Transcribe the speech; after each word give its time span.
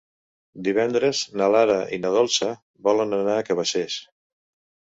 Divendres 0.67 1.19
na 1.41 1.49
Lara 1.57 1.75
i 1.97 2.01
na 2.07 2.13
Dolça 2.17 2.49
volen 2.89 3.15
anar 3.21 3.39
a 3.43 3.47
Cabacés. 3.51 4.03